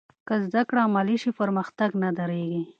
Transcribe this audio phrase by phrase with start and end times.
[0.27, 2.61] که زده کړه عملي شي، پرمختګ نه درېږي.